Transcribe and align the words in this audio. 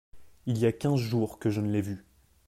Il 0.47 0.57
y 0.57 0.65
a 0.65 0.71
quinze 0.71 0.99
jours 0.99 1.37
que 1.37 1.51
je 1.51 1.61
ne 1.61 1.71
l’ai 1.71 1.83
vu. 1.83 2.03